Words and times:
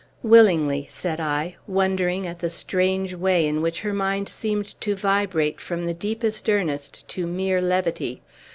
"Willingly," 0.23 0.87
said 0.89 1.19
I, 1.19 1.57
wondering 1.67 2.25
at 2.25 2.39
the 2.39 2.49
strange 2.49 3.13
way 3.13 3.45
in 3.45 3.61
which 3.61 3.81
her 3.81 3.93
mind 3.93 4.27
seemed 4.27 4.73
to 4.81 4.95
vibrate 4.95 5.59
from 5.61 5.83
the 5.83 5.93
deepest 5.93 6.49
earnest 6.49 7.07
to 7.09 7.27
mere 7.27 7.61
levity. 7.61 8.23